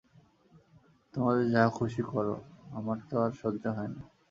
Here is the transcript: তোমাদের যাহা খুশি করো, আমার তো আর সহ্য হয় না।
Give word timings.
তোমাদের 1.13 1.45
যাহা 1.49 1.69
খুশি 1.77 2.01
করো, 2.11 2.35
আমার 2.71 2.97
তো 3.09 3.15
আর 3.23 3.31
সহ্য 3.41 3.63
হয় 3.77 3.91
না। 3.95 4.01